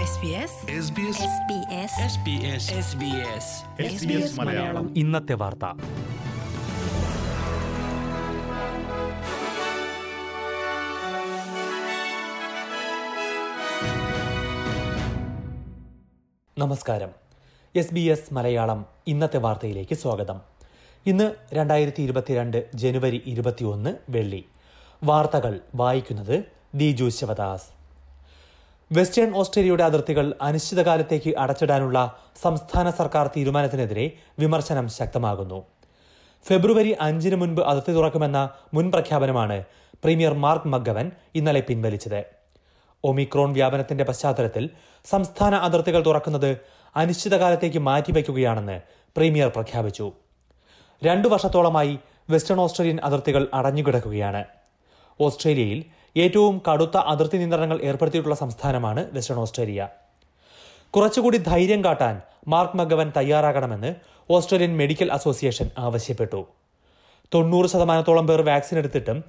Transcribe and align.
SBS 0.00 0.06
SBS 3.86 4.40
Malayalam. 4.40 4.98
ഇന്നത്തെ 4.98 5.34
വാർത്ത. 5.34 5.64
നമസ്കാരം. 16.58 17.08
എസ് 17.76 17.94
ബി 17.94 18.00
എസ് 18.00 18.34
മലയാളം 18.34 18.86
ഇന്നത്തെ 19.06 19.38
വാർത്തയിലേക്ക് 19.38 19.94
സ്വാഗതം. 19.94 20.40
ഇന്ന് 21.06 21.34
രണ്ടായിരത്തി 21.54 22.02
ഇരുപത്തിരണ്ട് 22.02 22.70
ജനുവരി 22.74 23.22
ഇരുപത്തിയൊന്ന് 23.26 23.94
വെള്ളി. 24.08 24.44
വാർത്തകൾ 25.04 25.60
വായിക്കുന്നത് 25.74 26.44
ദിജു 26.74 27.08
ശിവദാസ്. 27.08 27.79
വെസ്റ്റേൺ 28.92 29.36
ഓസ്ട്രേലിയയുടെ 29.36 29.84
അതിർത്തികൾ 29.84 30.34
അനിശ്ചിതകാലത്തേക്ക് 30.42 31.36
അടച്ചിടാനുള്ള 31.38 32.18
സംസ്ഥാന 32.42 32.90
സർക്കാർ 32.90 33.26
തീരുമാനത്തിനെതിരെ 33.26 34.12
വിമർശനം 34.38 34.88
ശക്തമാകുന്നു. 34.88 35.66
ഫെബ്രുവരി 36.46 36.96
അഞ്ചിന് 37.00 37.36
മുൻപ് 37.36 37.62
അതിർത്തി 37.62 37.92
തുറക്കുമെന്ന 37.92 38.50
മുൻ 38.74 38.90
പ്രഖ്യാപനമാണ് 38.90 39.64
പ്രീമിയർ 40.04 40.34
മാർക്ക് 40.34 40.68
മഗവൻ 40.68 41.10
ഇന്നലെ 41.34 41.60
പിൻവലിച്ചത്. 41.60 42.24
ഒമിക്രോൺ 43.04 43.52
വ്യാപനത്തിന്റെ 43.52 44.04
പശ്ചാത്തലത്തിൽ 44.04 44.70
സംസ്ഥാന 45.04 45.54
അതിർത്തികൾ 45.54 46.06
തുറക്കുന്നത് 46.06 46.56
അനിശ്ചിതകാലത്തേക്ക് 46.96 47.78
മാറ്റിവെക്കുകയാണെന്ന് 47.78 48.80
പ്രീമിയർ 49.16 49.48
പ്രഖ്യാപിച്ചു. 49.48 50.12
രണ്ടു 51.04 51.28
വർഷത്തോളമായി 51.28 51.98
വെസ്റ്റേൺ 52.30 52.60
ഓസ്ട്രേലിയൻ 52.60 52.98
അതിർത്തികൾ 53.04 53.48
അടഞ്ഞുകിടക്കുകയാണ്. 53.54 54.44
ഓസ്ട്രേലിയയിൽ 55.20 55.84
ഏറ്റവും 56.16 56.62
കടുത്ത 56.72 56.96
അതിർത്തി 56.96 57.36
നിയന്ത്രണങ്ങൾ 57.36 57.80
ഏർപ്പെടുത്തിയിട്ടുള്ള 57.80 58.36
സംസ്ഥാനമാണ് 58.36 59.10
വെസ്റ്റേൺ 59.12 59.38
ഓസ്ട്രേലിയ. 59.38 59.88
കുറച്ചുകൂടി 60.90 61.36
ധൈര്യം 61.36 61.84
കാട്ടാൻ 61.84 62.20
മാർക്ക് 62.48 62.76
മഗവൻ 62.76 63.12
തയ്യാറാകണമെന്ന് 63.16 63.94
ഓസ്ട്രേലിയൻ 64.30 64.76
മെഡിക്കൽ 64.76 65.12
അസോസിയേഷൻ 65.12 65.70
ആവശ്യപ്പെട്ടു. 65.78 66.46
തൊണ്ണൂറ് 67.34 67.66
ശതമാനത്തോളം 67.66 68.26
പേർ 68.26 68.42
വാക്സിൻ 68.42 68.78
എടുത്തിട്ടും 68.78 69.24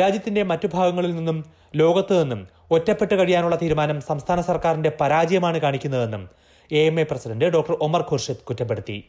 രാജ്യത്തിന്റെ 0.00 0.42
മറ്റു 0.42 0.68
ഭാഗങ്ങളിൽ 0.74 1.16
നിന്നും 1.16 1.44
ലോകത്തു 1.76 2.14
നിന്നും 2.14 2.48
ഒറ്റപ്പെട്ട് 2.70 3.14
കഴിയാനുള്ള 3.14 3.56
തീരുമാനം 3.56 4.00
സംസ്ഥാന 4.00 4.40
സർക്കാരിന്റെ 4.40 4.92
പരാജയമാണ് 5.00 5.58
കാണിക്കുന്നതെന്നും 5.58 6.28
A 6.72 6.78
M 6.78 7.00
A 7.00 7.02
president 7.02 7.44
doctor 7.44 7.76
Omar 7.80 8.00
Khurshid 8.00 8.36
കുറ്റപ്പെടുത്തി. 8.36 9.04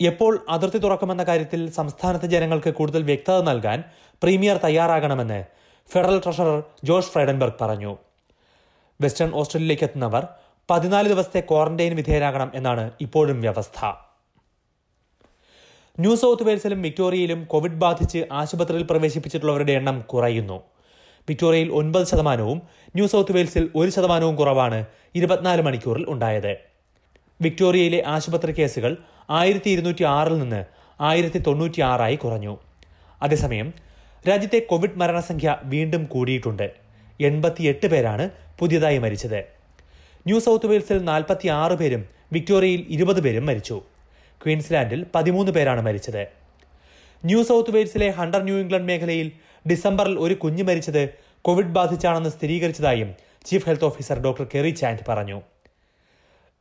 എപ്പോൾ 0.00 0.46
അതിർത്തി 0.48 0.78
തുറക്കുമെന്ന 0.78 1.24
കാര്യത്തിൽ 1.24 1.70
സംസ്ഥാനത്തെ 1.70 2.26
ജനങ്ങൾക്ക് 2.26 2.74
കൂടുതൽ 2.74 3.02
വ്യക്തത 3.02 3.42
നൽകാൻ 3.42 3.84
പ്രീമിയർ 4.22 4.56
തയ്യാറാകണമെന്ന് 4.56 5.59
ഫെഡറൽ 5.92 6.18
ട്രഷറർ 6.24 6.62
ജോർജ് 6.84 7.06
ഫ്രൈഡൻബർഗ് 7.06 7.54
പറഞ്ഞു. 7.60 7.96
വെസ്റ്റേൺ 9.00 9.30
ഓസ്ട്രേലിയയിലേക്ക് 9.34 9.84
എത്തുന്നവർ 9.84 10.26
പതിനാല് 10.70 11.08
ദിവസത്തെ 11.08 11.40
ക്വാറന്റൈൻ 11.40 11.96
വിധേയരാകണം 11.96 12.50
എന്നാണ് 12.54 12.90
ഇപ്പോഴും 13.00 13.40
വ്യവസ്ഥ. 13.40 13.80
ന്യൂ 16.00 16.16
സൗത്ത് 16.16 16.42
വെയിൽസിലും 16.42 16.82
വിക്ടോറിയയിലും 16.82 17.44
കോവിഡ് 17.44 17.80
ബാധിച്ച് 17.84 18.26
ആശുപത്രിയിൽ 18.32 18.82
പ്രവേശിപ്പിച്ചിട്ടുള്ളവരുടെ 18.82 19.72
എണ്ണം 19.72 20.00
കുറയുന്നു. 20.00 20.62
വിക്ടോറിയയിൽ 21.28 21.72
ഒൻപത് 21.72 22.06
ശതമാനവും 22.06 22.62
ന്യൂ 22.94 23.06
സൗത്ത് 23.06 23.32
വെയിൽസിൽ 23.32 23.70
ഒരു 23.74 23.90
ശതമാനവും 23.90 24.36
കുറവാണ് 24.36 24.84
ഇരുപത്തിനാല് 25.14 25.62
മണിക്കൂറിൽ 25.62 26.04
ഉണ്ടായത്. 26.08 26.56
വിക്ടോറിയയിലെ 27.40 28.02
ആശുപത്രി 28.06 28.52
കേസുകൾ 28.52 28.96
ആയിരത്തി 29.30 29.70
ഇരുന്നൂറ്റി 29.70 30.04
ആറിൽ 30.04 30.38
നിന്ന് 30.38 30.64
ആയിരത്തി 31.00 31.38
തൊണ്ണൂറ്റി 31.38 31.80
ആറായി 31.80 32.16
കുറഞ്ഞു. 32.16 32.58
അതേസമയം 33.22 33.89
രാജ്യത്തെ 34.28 34.58
കോവിഡ് 34.58 34.98
മരണസംഖ്യ 34.98 35.56
വീണ്ടും 35.64 36.04
കൂടിയിട്ടുണ്ട്. 36.04 36.70
എൺപത്തിയെട്ട് 37.20 37.86
പേരാണ് 37.86 38.30
പുതിയതായി 38.58 38.98
മരിച്ചത്. 38.98 39.40
ന്യൂ 40.26 40.38
സൗത്ത് 40.38 40.66
വെയിൽസിൽ 40.66 40.98
നാൽപ്പത്തി 41.04 41.48
ആറ് 41.48 41.72
പേരും 41.72 42.04
വിക്ടോറിയയിൽ 42.32 42.86
ഇരുപത് 42.88 43.20
പേരും 43.20 43.46
മരിച്ചു. 43.46 43.82
ക്വീൻസ്ലാൻഡിൽ 44.44 45.06
പതിമൂന്ന് 45.14 45.52
പേരാണ് 45.52 45.80
മരിച്ചത്. 45.80 46.26
ന്യൂ 47.24 47.42
സൗത്ത് 47.42 47.74
വെയിൽസിലെ 47.74 48.08
ഹണ്ടർ 48.10 48.42
ന്യൂ 48.42 48.56
ഇംഗ്ലണ്ട് 48.56 48.92
മേഖലയിൽ 48.92 49.32
ഡിസംബറിൽ 49.70 50.18
ഒരു 50.18 50.34
കുഞ്ഞ് 50.34 50.62
മരിച്ചത് 50.62 51.02
കോവിഡ് 51.42 51.74
ബാധിച്ചാണെന്ന് 51.78 52.30
സ്ഥിരീകരിച്ചതായും 52.30 53.14
chief 53.46 53.66
health 53.66 53.84
officer 53.84 54.18
doctor 54.18 54.46
Kerry 54.54 54.70
Chant 54.70 55.04
പറഞ്ഞു. 55.08 55.42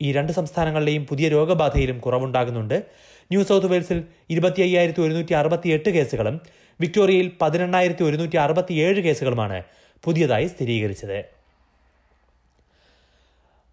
ഈ 0.01 0.11
രണ്ട് 0.11 0.31
സംസ്ഥാനങ്ങളിലെയും 0.31 1.05
പുതിയ 1.05 1.29
രോഗബാധയിലും 1.29 1.99
കുറവുണ്ടാകുന്നുണ്ട്. 1.99 2.83
ന്യൂ 3.31 3.43
സൗത്ത് 3.43 3.67
വെയിൽസിൽ 3.71 4.03
ഇരുപത്തി 4.29 4.61
അയ്യായിരത്തി 4.61 5.01
ഒരുന്നൂറ്റി 5.01 5.33
അറുപത്തിയെട്ട് 5.33 5.89
കേസുകളും 5.89 6.41
വിക്ടോറിയയിൽ 6.81 7.31
പതിനെണ്ണായിരത്തി 7.41 8.03
ഒരുന്നൂറ്റി 8.03 8.37
അറുപത്തിയേഴ് 8.37 9.01
കേസുകളുമാണ് 9.01 9.63
പുതിയതായി 10.03 10.47
സ്ഥിരീകരിച്ചത്. 10.47 11.19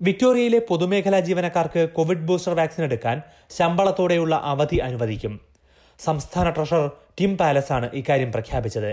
വിക്ടോറിയയിലെ 0.03 0.59
പൊതുമേഖലാ 0.69 1.21
ജീവനക്കാർക്ക് 1.21 1.89
കോവിഡ് 1.91 2.27
ബൂസ്റ്റർ 2.29 2.55
വാക്സിൻ 2.55 2.85
എടുക്കാൻ 2.85 3.23
ശമ്പളത്തോടെയുള്ള 3.51 4.35
അവധി 4.37 4.77
അനുവദിക്കും. 4.77 5.41
സംസ്ഥാന 5.99 6.51
ട്രഷറർ 6.51 6.91
ടിം 7.21 7.39
പാലസ് 7.39 7.73
ആണ് 7.73 7.91
ഇക്കാര്യം 7.95 8.33
പ്രഖ്യാപിച്ചത്. 8.33 8.93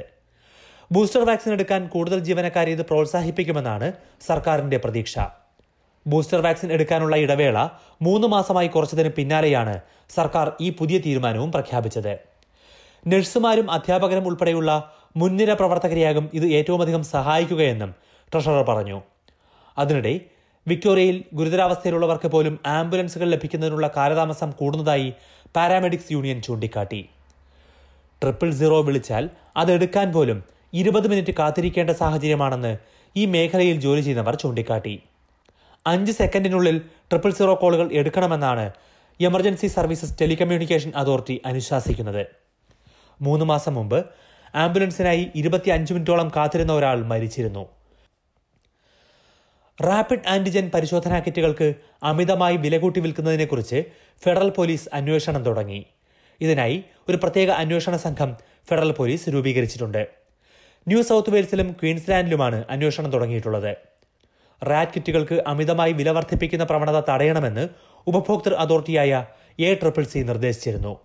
ബൂസ്റ്റർ 0.91 1.23
വാക്സിൻ 1.25 1.51
എടുക്കാൻ 1.53 1.87
കൂടുതൽ 1.87 2.19
ജീവനക്കാരെ 2.19 2.71
ഇത് 2.71 2.85
പ്രോത്സാഹിപ്പിക്കുമെന്നാണ് 2.85 3.93
സർക്കാരിന്റെ 4.27 4.77
പ്രതീക്ഷ. 4.77 5.17
ബൂസ്റ്റർ 6.07 6.41
വാക്സിൻ 6.41 6.71
എടുക്കാനുള്ള 6.71 7.15
ഇടവേള 7.15 7.67
മൂന്ന് 8.01 8.27
മാസമായി 8.27 8.67
കുറച്ചതിന് 8.67 9.09
പിന്നാലെയാണ് 9.09 9.81
സർക്കാർ 10.09 10.51
ഈ 10.61 10.69
പുതിയ 10.69 10.97
തീരുമാനവും 10.97 11.51
പ്രഖ്യാപിച്ചത്. 11.51 12.19
നഴ്സുമാരും 13.07 13.71
അധ്യാപകരും 13.71 14.27
ഉൾപ്പെടെയുള്ള 14.27 14.93
മുൻനിര 15.15 15.53
പ്രവർത്തകരെയാകും 15.53 16.29
ഇത് 16.33 16.47
ഏറ്റവുമധികം 16.47 17.03
സഹായിക്കുകയെന്നും 17.03 17.95
ട്രഷറർ 18.33 18.63
പറഞ്ഞു. 18.63 19.01
അതിനിടെ 19.77 20.19
വിക്ടോറിയയിൽ 20.67 21.23
ഗുരുതരാവസ്ഥയിലുള്ളവർക്ക് 21.33 22.27
പോലും 22.27 22.59
ആംബുലൻസുകൾ 22.65 23.29
ലഭിക്കുന്നതിനുള്ള 23.29 23.91
കാലതാമസം 23.97 24.51
കൂടുന്നതായി 24.51 25.13
പാരാമെഡിക്സ് 25.55 26.11
യൂണിയൻ 26.11 26.41
ചൂണ്ടിക്കാട്ടി. 26.41 27.09
ട്രിപ്പിൾ 28.21 28.51
സീറോ 28.51 28.81
വിളിച്ചാൽ 28.81 29.29
അതെടുക്കാൻ 29.57 30.13
പോലും 30.13 30.43
ഇരുപത് 30.73 31.07
മിനിറ്റ് 31.07 31.33
കാത്തിരിക്കേണ്ട 31.39 31.89
സാഹചര്യമാണെന്ന് 31.89 32.77
ഈ 33.15 33.25
മേഖലയിൽ 33.25 33.79
ജോലി 33.79 34.01
ചെയ്യുന്നവർ 34.01 34.35
ചൂണ്ടിക്കാട്ടി. 34.35 35.01
അഞ്ച് 35.85 36.11
സെക്കൻഡിനുള്ളിൽ 36.11 36.77
ട്രിപ്പിൾ 36.79 37.31
സീറോ 37.31 37.53
കോളുകൾ 37.53 37.93
എടുക്കണമെന്നാണ് 37.93 38.71
എമർജൻസി 39.21 39.67
സർവീസസ് 39.67 40.19
ടെലികമ്മ്യൂണിക്കേഷൻ 40.21 40.91
അതോറിറ്റി 40.95 41.41
അനുശാസിക്കുന്നത്. 41.45 42.25
മൂന്ന് 43.21 43.45
മാസം 43.45 43.73
മുമ്പ് 43.75 44.05
ആംബുലൻസിനായി 44.55 45.31
ഇരുപത്തി 45.35 45.69
അഞ്ച് 45.69 45.93
മിനിറ്റോളം 45.93 46.31
കാത്തിരുന്ന 46.35 46.73
ഒരാൾ 46.73 47.03
മരിച്ചിരുന്നു. 47.03 47.69
റാപ്പിഡ് 49.81 50.27
ആന്റിജൻ 50.27 50.71
പരിശോധനാ 50.73 51.19
കിറ്റുകൾക്ക് 51.19 51.73
അമിതമായി 52.03 52.57
വില 52.57 52.77
കൂട്ടി 52.77 52.99
വിൽക്കുന്നതിനെക്കുറിച്ച് 52.99 53.83
ഫെഡറൽ 54.23 54.49
പോലീസ് 54.49 54.89
അന്വേഷണം 54.93 55.43
തുടങ്ങി. 55.43 55.85
ഇതിനായി 56.41 56.83
ഒരു 57.09 57.17
പ്രത്യേക 57.17 57.49
അന്വേഷണ 57.49 57.95
സംഘം 57.95 58.37
ഫെഡറൽ 58.69 58.91
പോലീസ് 58.91 59.29
രൂപീകരിച്ചിട്ടുണ്ട്. 59.29 60.07
ന്യൂ 60.87 61.01
സൗത്ത് 61.01 61.29
വെയിൽസിലും 61.29 61.71
ക്വീൻസ്ലാൻഡിലുമാണ് 61.71 62.65
അന്വേഷണം 62.69 63.11
തുടങ്ങിയിട്ടുള്ളത്. 63.11 63.92
റാറ്റ് 64.63 64.91
കിറ്റുകൾക്ക് 64.91 65.43
അമിതമായി 65.47 65.91
വില 65.91 66.09
വർദ്ധിപ്പിക്കുന്ന 66.09 66.63
പ്രവണത 66.63 67.03
തടയണമെന്ന് 67.09 67.69
ഉപഭോക്തൃ 68.07 68.53
അതോറിറ്റിയായ 68.53 69.25
എ 69.59 69.73
ട്രിപ്പിൾ 69.73 70.03
സി 70.03 70.19
നിർദ്ദേശിച്ചിരുന്നു. 70.19 70.99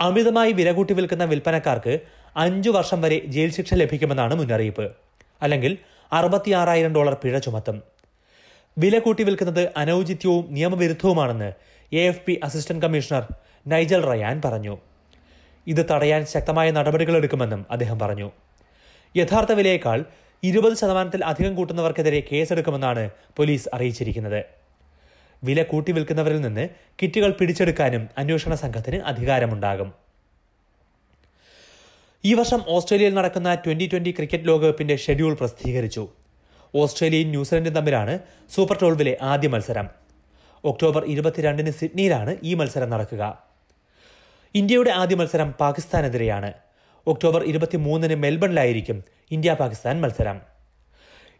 അമിതമായി 0.00 0.52
വില 0.52 0.72
കൂട്ടി 0.72 0.94
വിൽക്കുന്ന 0.94 1.24
വിൽപ്പനക്കാർക്ക് 1.24 2.00
അഞ്ചു 2.36 2.70
വർഷം 2.70 3.02
വരെ 3.02 3.22
ജയിൽ 3.26 3.52
ശിക്ഷ 3.52 3.74
ലഭിക്കുമെന്നാണ് 3.74 4.34
മുന്നറിയിപ്പ്. 4.34 4.92
അല്ലെങ്കിൽ 5.42 5.78
അറുപത്തിയാറായിരം 6.12 6.94
ഡോളർ 6.94 7.14
പിഴ 7.14 7.38
ചുമത്തും. 7.38 7.82
വില 8.78 8.98
കൂട്ടി 8.98 9.22
വിൽക്കുന്നത് 9.22 9.70
അനൌചിത്യവും 9.76 10.46
നിയമവിരുദ്ധവുമാണെന്ന് 10.50 11.52
A 11.92 11.98
F 11.98 12.20
P 12.26 12.40
assistant 12.44 12.82
commissioner 12.82 13.26
Nigel 13.68 14.02
Ryan 14.02 14.42
പറഞ്ഞു. 14.44 14.78
ഇത് 15.66 15.86
തടയാൻ 15.90 16.26
ശക്തമായ 16.26 16.70
നടപടികളെടുക്കുമെന്നും 16.70 17.66
അദ്ദേഹം 17.70 17.98
പറഞ്ഞു. 17.98 18.30
യഥാർത്ഥ 19.16 19.52
വിലയേക്കാൾ 19.52 20.04
ഇരുപത് 20.42 20.74
ശതമാനത്തിൽ 20.76 21.24
അധികം 21.24 21.54
കൂട്ടുന്നവർക്കെതിരെ 21.54 22.20
കേസെടുക്കുമെന്നാണ് 22.32 23.10
പോലീസ് 23.36 23.68
അറിയിച്ചിരിക്കുന്നത്. 23.74 24.44
വില 25.44 25.62
കൂട്ടി 25.62 25.92
വിൽക്കുന്നവരിൽ 25.92 26.40
നിന്ന് 26.40 26.68
കിറ്റുകൾ 27.02 27.30
പിടിച്ചെടുക്കാനും 27.30 28.08
അന്വേഷണ 28.18 28.54
സംഘത്തിന് 28.54 28.96
അധികാരമുണ്ടാകും. 28.96 29.92
ഈ 32.24 32.34
വർഷം 32.34 32.60
ഓസ്ട്രേലിയയിൽ 32.68 33.14
നടക്കുന്ന 33.14 33.54
ട്വന്റി 33.54 33.86
ട്വന്റി 33.92 34.10
ക്രിക്കറ്റ് 34.10 34.48
ലോകകപ്പിന്റെ 34.48 34.96
ഷെഡ്യൂൾ 34.96 35.34
പ്രസിദ്ധീകരിച്ചു. 35.34 36.08
ഓസ്ട്രേലിയയും 36.74 37.28
ന്യൂസിലൻഡും 37.28 37.72
തമ്മിലാണ് 37.72 38.18
സൂപ്പർ 38.54 38.76
ട്വൽവിലെ 38.80 39.18
ആദ്യ 39.22 39.48
മത്സരം. 39.48 39.86
ഒക്ടോബർ 40.64 41.04
ഇരുപത്തിരണ്ടിന് 41.04 41.70
സിഡ്നിയിലാണ് 41.70 42.36
ഈ 42.42 42.54
മത്സരം 42.54 42.90
നടക്കുക. 42.90 43.22
ഇന്ത്യയുടെ 44.54 44.90
ആദ്യ 44.90 45.16
മത്സരം 45.16 45.52
പാകിസ്ഥാനെതിരെയാണ്. 45.60 46.52
ഒക്ടോബർ 47.06 47.42
ഇരുപത്തിമൂന്നിന് 47.42 48.14
മെൽബണിലായിരിക്കും 48.14 49.19
ഇന്ത്യ 49.30 49.52
പാകിസ്ഥാൻ 49.60 49.96
മത്സരം. 50.02 50.38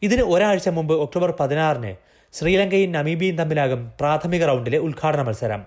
ഇതിന് 0.06 0.24
ഒരാഴ്ച 0.32 0.68
മുമ്പ് 0.76 0.94
ഒക്ടോബർ 1.04 1.30
പതിനാറിന് 1.40 1.92
ശ്രീലങ്കയും 2.34 2.92
നമീബിയും 2.92 3.36
തമ്മിലാകും 3.40 3.80
പ്രാഥമിക 4.00 4.42
റൗണ്ടിലെ 4.50 4.78
ഉദ്ഘാടന 4.86 5.22
മത്സരം. 5.28 5.62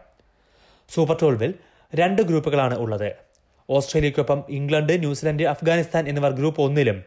സൂപ്പർ 0.89 1.17
ട്വൽവിൽ 1.21 1.51
രണ്ട് 1.93 2.21
ഗ്രൂപ്പുകളാണ് 2.29 2.75
ഉള്ളത്. 2.83 3.09
ഓസ്ട്രേലിയയ്ക്കൊപ്പം 3.69 4.39
ഇംഗ്ലണ്ട് 4.57 4.93
ന്യൂസിലൻഡ് 5.03 5.45
അഫ്ഗാനിസ്ഥാൻ 5.53 6.03
എന്നിവർ 6.11 6.31
ഗ്രൂപ്പ് 6.39 6.61
ഒന്നിലും 6.61 6.97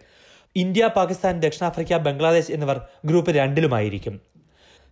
ഇന്ത്യ 0.56 0.84
പാകിസ്ഥാൻ 0.96 1.34
ദക്ഷിണാഫ്രിക്ക 1.44 1.96
ബംഗ്ലാദേശ് 2.06 2.52
എന്നിവർ 2.56 2.76
ഗ്രൂപ്പ് 3.08 3.30
രണ്ടിലുമായിരിക്കും. 3.38 4.14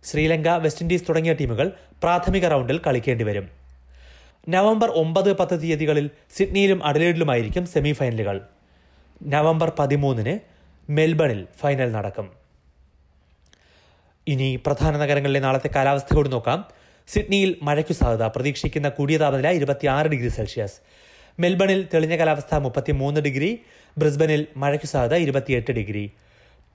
ശ്രീലങ്ക 0.03 0.49
വെസ്റ്റ് 0.63 0.83
ഇൻഡീസ് 0.83 1.07
തുടങ്ങിയ 1.07 1.33
ടീമുകൾ 1.39 1.67
പ്രാഥമിക 2.03 2.45
റൗണ്ടിൽ 2.53 2.77
കളിക്കേണ്ടി 2.87 3.25
വരും 3.29 3.45
നവംബർ 4.55 4.89
ഒമ്പത് 5.01 5.29
പത്ത് 5.39 5.55
തീയതികളിൽ 5.61 6.07
സിഡ്നിയിലും 6.37 6.79
അഡലേഡിലുമായിരിക്കും 6.89 7.63
സെമി 7.65 7.93
ഫൈനലുകൾ 7.99 8.37
നവംബർ 9.23 9.71
പതിമൂന്നിന് 9.79 10.39
മെൽബണിൽ 10.91 11.47
ഫൈനൽ 11.59 11.91
നടക്കും. 11.91 12.31
ഇനി 14.27 14.59
പ്രധാന 14.65 14.97
നഗരങ്ങളിലെ 14.97 15.39
നാളത്തെ 15.39 15.69
കാലാവസ്ഥ 15.75 16.15
കൂടി 16.15 16.29
നോക്കാം. 16.29 16.65
സിഡ്നിയിൽ 17.07 17.55
മഴയ്ക്കു 17.61 17.93
സാധ്യത. 17.93 18.27
പ്രതീക്ഷിക്കുന്ന 18.27 18.89
കൂടിയ 18.89 19.17
താപനില 19.17 19.51
ഇരുപത്തിയാറ് 19.51 20.07
ഡിഗ്രി 20.07 20.29
സെൽഷ്യസ്. 20.29 20.79
മെൽബണിൽ 21.39 21.87
തെളിഞ്ഞ 21.93 22.17
കാലാവസ്ഥ 22.17 22.55
മുപ്പത്തിമൂന്ന് 22.55 23.21
ഡിഗ്രി. 23.21 23.61
ബ്രിസ്ബനിൽ 23.97 24.47
മഴയ്ക്കു 24.57 24.85
സാധ്യത 24.85 25.15
ഇരുപത്തിയെട്ട് 25.15 25.71
ഡിഗ്രി. 25.71 26.11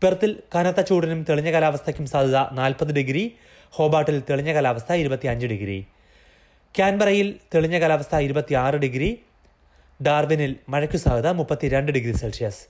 പെർത്തിൽ 0.02 0.42
കനത്ത 0.54 0.80
ചൂടിനും 0.80 1.26
തെളിഞ്ഞ 1.28 1.52
കാലാവസ്ഥയ്ക്കും 1.52 2.06
സാധ്യത 2.06 2.36
നാൽപ്പത് 2.52 2.92
ഡിഗ്രി. 2.92 3.36
ഹോബാട്ടിൽ 3.70 4.22
തെളിഞ്ഞ 4.30 4.52
കാലാവസ്ഥ 4.52 4.92
ഇരുപത്തിയഞ്ച് 4.92 5.46
ഡിഗ്രി. 5.46 5.86
ക്യാൻബറയിൽ 6.76 7.34
തെളിഞ്ഞ 7.54 7.80
കാലാവസ്ഥ 7.80 8.16
ഇരുപത്തിയാറ് 8.16 8.74
ഡിഗ്രി. 8.74 9.20
ഡാർവിനിൽ 10.02 10.56
മഴയ്ക്കു 10.68 10.96
സാധ്യത 10.96 11.28
മുപ്പത്തിരണ്ട് 11.28 11.92
degree 11.92 12.12
Celsius. 12.12 12.66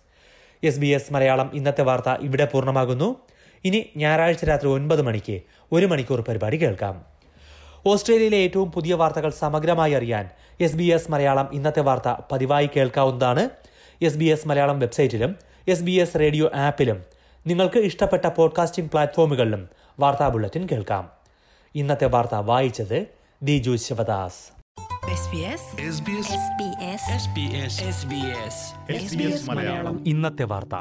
S 0.62 0.78
B 0.78 0.86
S 0.86 1.12
Malayalam 1.12 1.50
ഇന്നത്തെ 1.54 1.82
വാർത്ത 1.82 2.08
ഇവിടെ 2.08 2.44
പൂർണമാകുന്നു. 2.44 3.16
ഇനി 3.64 3.90
ഞായറാഴ്ച 3.96 4.44
രാത്രി 4.44 4.68
ഒൻപത് 4.68 5.02
മണിക്ക് 5.02 5.40
ഒരു 5.72 5.86
മണിക്കൂർ 5.86 6.20
പരിപാടി 6.20 6.56
കേൾക്കാം. 6.56 7.04
ഓസ്ട്രേലിയയിലെ 7.86 8.36
ഏറ്റവും 8.36 8.72
പുതിയ 8.72 8.94
വാർത്തകൾ 8.94 9.30
സമഗ്രമായി 9.30 9.92
അറിയാൻ 9.92 10.28
എസ് 10.60 10.76
ബി 10.76 10.84
എസ് 10.84 11.10
മലയാളം 11.10 11.48
ഇന്നത്തെ 11.52 11.80
വാർത്ത 11.80 12.20
പതിവായി 12.32 12.70
കേൾക്കാവുന്നതാണ്. 12.76 13.50
എസ് 14.02 14.16
ബി 14.16 14.24
എസ് 14.24 14.48
മലയാളം 14.48 14.78
വെബ്സൈറ്റിലും 14.78 15.36
എസ് 15.68 15.82
ബി 15.82 15.90
എസ് 15.90 16.18
റേഡിയോ 16.18 16.50
ആപ്പിലും 16.54 17.04
നിങ്ങൾക്ക് 17.46 17.78
ഇഷ്ടപ്പെട്ട 17.78 18.26
പോഡ്കാസ്റ്റിംഗ് 18.26 18.90
പ്ലാറ്റ്ഫോമുകളിലും 18.90 19.68
വാർത്താ 20.00 20.28
ബുള്ളറ്റിൻ 20.28 20.68
കേൾക്കാം. 20.72 21.10
ഇന്നത്തെ 21.74 22.06
വാർത്ത 22.06 22.34
വായിച്ചത് 22.34 23.06
Diju 23.42 23.76
Sivadas. 23.76 24.59
SBS 25.00 25.62
SBS 25.96 26.28
SBS 26.56 27.02
SBS 27.22 27.74
SBS 27.94 28.56
SBS 29.04 29.54
Malayalam 29.54 29.96
ഇന്നത്തെ 30.06 30.44
വാർത്ത 30.44 30.74